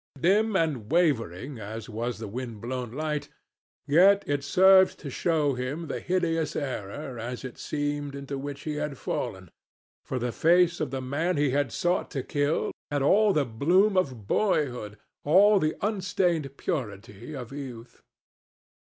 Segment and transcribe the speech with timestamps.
[0.19, 3.29] Dim and wavering as was the wind blown light,
[3.85, 8.77] yet it served to show him the hideous error, as it seemed, into which he
[8.77, 9.51] had fallen,
[10.03, 13.95] for the face of the man he had sought to kill had all the bloom
[13.95, 18.01] of boyhood, all the unstained purity of youth.